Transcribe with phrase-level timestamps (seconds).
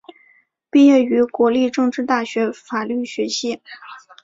[0.71, 3.61] 毕业于国立政治大学法律学系。